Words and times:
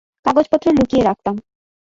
কাগজপত্র 0.25 0.67
লুকিয়ে 0.71 1.03
রাখতাম। 1.03 1.35